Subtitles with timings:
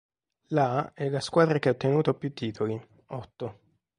[0.47, 2.73] La è la squadra che ha ottenuto più titoli,
[3.09, 3.59] otto.